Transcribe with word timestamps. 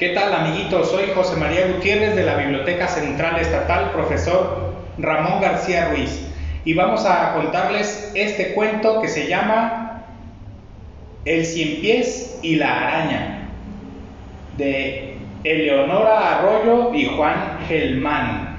¿Qué 0.00 0.14
tal 0.14 0.32
amiguitos? 0.32 0.90
Soy 0.90 1.10
José 1.14 1.36
María 1.36 1.66
Gutiérrez 1.66 2.16
de 2.16 2.24
la 2.24 2.34
Biblioteca 2.36 2.88
Central 2.88 3.38
Estatal, 3.38 3.90
profesor 3.92 4.72
Ramón 4.96 5.42
García 5.42 5.90
Ruiz. 5.90 6.26
Y 6.64 6.72
vamos 6.72 7.04
a 7.04 7.34
contarles 7.34 8.10
este 8.14 8.54
cuento 8.54 9.02
que 9.02 9.08
se 9.08 9.28
llama 9.28 10.06
El 11.26 11.44
cien 11.44 11.82
pies 11.82 12.38
y 12.40 12.56
la 12.56 12.80
araña, 12.80 13.48
de 14.56 15.18
Eleonora 15.44 16.38
Arroyo 16.38 16.94
y 16.94 17.04
Juan 17.04 17.58
Gelmán. 17.68 18.58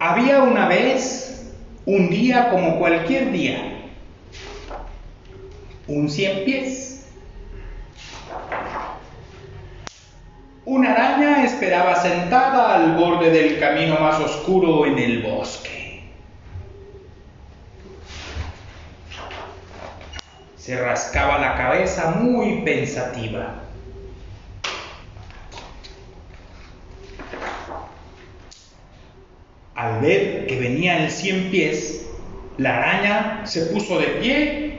Había 0.00 0.42
una 0.42 0.66
vez 0.66 1.19
un 1.90 2.08
día 2.08 2.50
como 2.50 2.78
cualquier 2.78 3.32
día. 3.32 3.80
Un 5.88 6.08
cien 6.08 6.44
pies. 6.44 7.04
Una 10.64 10.92
araña 10.92 11.44
esperaba 11.44 11.96
sentada 11.96 12.76
al 12.76 12.94
borde 12.94 13.30
del 13.30 13.58
camino 13.58 13.98
más 13.98 14.20
oscuro 14.20 14.86
en 14.86 15.00
el 15.00 15.20
bosque. 15.20 16.04
Se 20.56 20.80
rascaba 20.80 21.38
la 21.38 21.56
cabeza 21.56 22.12
muy 22.20 22.62
pensativa. 22.62 23.64
Al 29.80 30.02
ver 30.02 30.46
que 30.46 30.60
venía 30.60 31.02
el 31.02 31.10
cien 31.10 31.50
pies, 31.50 32.06
la 32.58 32.76
araña 32.76 33.46
se 33.46 33.62
puso 33.62 33.98
de 33.98 34.08
pie 34.08 34.72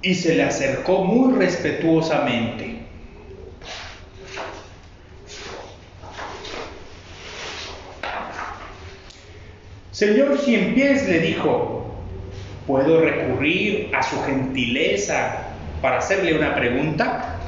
y 0.00 0.14
se 0.14 0.36
le 0.36 0.44
acercó 0.44 1.04
muy 1.04 1.34
respetuosamente. 1.34 2.78
Señor 9.90 10.38
Cien 10.38 10.74
Pies 10.74 11.06
le 11.06 11.20
dijo, 11.20 11.94
¿puedo 12.66 13.02
recurrir 13.02 13.90
a 13.94 14.02
su 14.02 14.18
gentileza 14.22 15.42
para 15.82 15.98
hacerle 15.98 16.38
una 16.38 16.54
pregunta? 16.54 17.38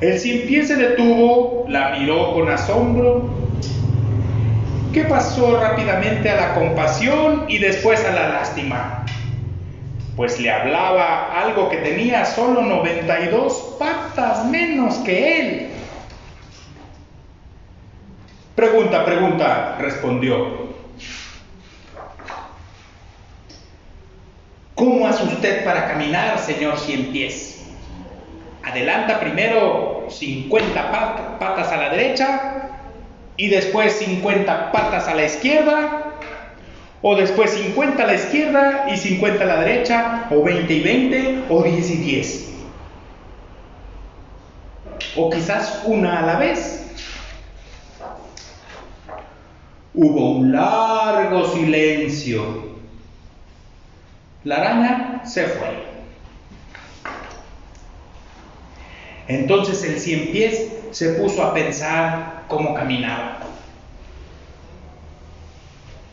El 0.00 0.18
Cien 0.18 0.48
Pies 0.48 0.66
se 0.66 0.74
detuvo, 0.74 1.66
la 1.68 1.96
miró 1.96 2.34
con 2.34 2.48
asombro 2.48 3.49
¿Qué 4.92 5.04
pasó 5.04 5.60
rápidamente 5.60 6.28
a 6.28 6.34
la 6.34 6.54
compasión 6.54 7.44
y 7.48 7.58
después 7.58 8.04
a 8.04 8.10
la 8.10 8.28
lástima? 8.28 9.04
Pues 10.16 10.40
le 10.40 10.50
hablaba 10.50 11.40
algo 11.40 11.68
que 11.68 11.76
tenía 11.76 12.24
solo 12.24 12.62
92 12.62 13.76
patas 13.78 14.44
menos 14.46 14.96
que 14.96 15.40
él. 15.40 15.68
Pregunta, 18.56 19.04
pregunta, 19.04 19.76
respondió. 19.78 20.70
¿Cómo 24.74 25.06
hace 25.06 25.22
usted 25.22 25.64
para 25.64 25.86
caminar, 25.86 26.36
señor 26.40 26.76
cien 26.80 27.12
pies? 27.12 27.64
Adelanta 28.64 29.20
primero 29.20 30.06
50 30.10 31.38
patas 31.38 31.70
a 31.70 31.76
la 31.76 31.90
derecha 31.90 32.79
y 33.40 33.48
después 33.48 33.94
50 33.94 34.70
patas 34.70 35.08
a 35.08 35.14
la 35.14 35.24
izquierda, 35.24 36.12
o 37.00 37.16
después 37.16 37.52
50 37.52 38.02
a 38.02 38.06
la 38.06 38.14
izquierda 38.14 38.84
y 38.92 38.98
50 38.98 39.42
a 39.42 39.46
la 39.46 39.60
derecha, 39.60 40.26
o 40.30 40.42
20 40.42 40.70
y 40.70 40.80
20, 40.82 41.44
o 41.48 41.62
10 41.62 41.90
y 41.90 41.96
10. 41.96 42.50
O 45.16 45.30
quizás 45.30 45.80
una 45.86 46.18
a 46.18 46.26
la 46.26 46.36
vez. 46.36 46.84
Hubo 49.94 50.32
un 50.32 50.52
largo 50.52 51.48
silencio. 51.48 52.76
La 54.44 54.56
araña 54.56 55.22
se 55.24 55.46
fue. 55.46 55.89
Entonces 59.30 59.84
el 59.84 60.00
cien 60.00 60.32
pies 60.32 60.72
se 60.90 61.10
puso 61.10 61.44
a 61.44 61.54
pensar 61.54 62.46
cómo 62.48 62.74
caminaba. 62.74 63.38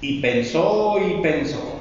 Y 0.01 0.21
pensó 0.21 0.99
y 0.99 1.19
pensó. 1.23 1.79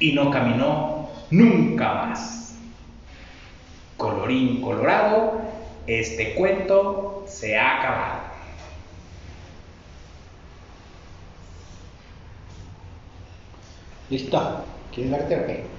Y 0.00 0.12
no 0.12 0.30
caminó 0.30 1.10
nunca 1.28 1.92
más. 1.92 2.54
Colorín 3.98 4.62
colorado, 4.62 5.42
este 5.86 6.34
cuento 6.34 7.26
se 7.28 7.58
ha 7.58 7.78
acabado. 7.78 8.20
¿Listo? 14.08 14.64
¿Quieres 14.94 15.12
verte 15.12 15.36
o 15.36 15.46
qué? 15.46 15.77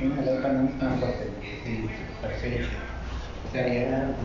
No, 0.00 0.22
la 0.22 0.32
otra 0.32 0.52
no 0.52 0.68
es 0.68 0.78
tan 0.78 0.98
fuerte. 0.98 1.30
Sí, 1.64 1.88
perfecto. 2.20 2.68
O 3.48 3.50
sea, 3.50 3.66
ya... 3.68 4.16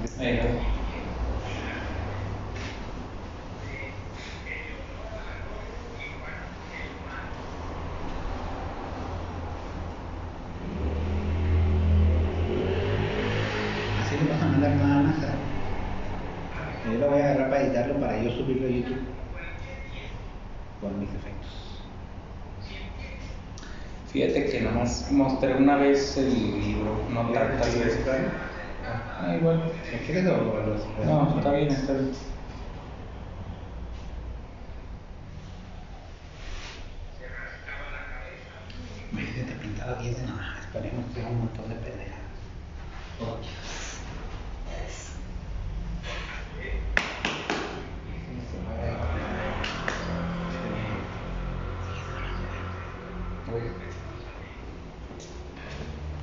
Así 13.95 14.17
le 14.17 14.25
vas 14.25 14.41
a 14.41 14.45
mandar 14.47 14.75
nada 14.75 15.01
más. 15.03 15.19
¿sabes? 15.21 15.35
Yo 16.83 16.97
lo 16.99 17.09
voy 17.09 17.20
a 17.20 17.20
agarrar 17.31 17.49
para 17.49 17.63
editarlo 17.63 17.99
para 17.99 18.21
yo 18.21 18.31
subirlo 18.31 18.67
a 18.67 18.71
YouTube 18.71 19.01
con 20.81 20.99
mis 20.99 21.09
efectos. 21.09 21.81
Fíjate 24.11 24.45
que 24.45 24.61
nomás 24.61 25.09
mostré 25.11 25.55
una 25.55 25.77
vez 25.77 26.17
el 26.17 26.59
libro, 26.59 26.97
no 27.11 27.29
tantas 27.31 27.79
veces. 27.79 28.05
Ah, 28.85 29.35
igual. 29.35 29.59
¿Lo 29.59 30.05
quieres 30.05 30.27
o 30.27 30.37
lo 30.37 31.05
No, 31.05 31.37
está 31.37 31.51
bien, 31.53 31.69
está 31.69 31.93
bien. 31.93 32.11
Me 39.11 39.21
dice, 39.21 39.43
te 39.43 39.53
pintaba 39.53 40.01
10 40.01 40.17
de 40.17 40.27
nada, 40.27 40.57
esperemos 40.59 41.05
que 41.07 41.21
sea 41.21 41.29
un 41.29 41.39
montón 41.39 41.69
de 41.69 41.75
completely 53.51 54.00